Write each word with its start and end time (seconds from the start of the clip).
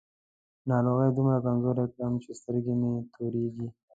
ناروغۍ 0.69 1.09
دومره 1.17 1.37
کمزوری 1.45 1.85
کړی 1.91 1.99
يم 2.09 2.13
چې 2.23 2.31
سترګې 2.39 2.73
مې 2.81 2.91
تورېږي. 3.13 3.67